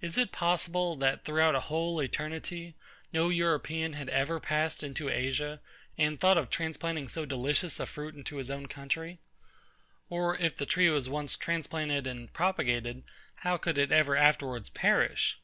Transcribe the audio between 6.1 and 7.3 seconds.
thought of transplanting so